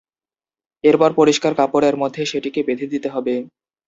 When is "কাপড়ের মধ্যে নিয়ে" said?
1.59-2.31